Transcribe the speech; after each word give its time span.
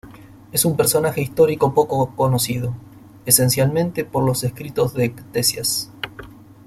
Es 0.51 0.65
un 0.65 0.75
personaje 0.75 1.21
histórico 1.21 1.75
poco 1.75 2.15
conocido, 2.15 2.73
esencialmente 3.27 4.03
por 4.03 4.23
los 4.23 4.43
escritos 4.43 4.95
de 4.95 5.13
Ctesias. 5.13 5.91